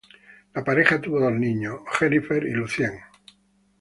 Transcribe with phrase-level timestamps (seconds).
[0.55, 2.93] La pareja tuvo dos niños, Jennifer y Lucien.